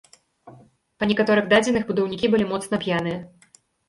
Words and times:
Па 1.03 1.07
некаторых 1.11 1.45
дадзеных, 1.51 1.83
будаўнікі 1.89 2.31
былі 2.37 2.45
моцна 2.53 2.75
п'яныя. 2.87 3.21